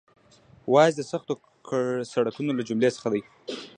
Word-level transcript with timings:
واش 0.73 0.91
د 0.95 1.01
سختو 1.11 1.33
سړکونو 2.13 2.51
له 2.57 2.63
جملې 2.69 2.89
څخه 2.95 3.07
دی 3.13 3.21